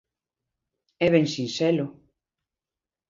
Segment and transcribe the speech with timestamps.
[1.05, 1.85] ¡É ben sinxelo!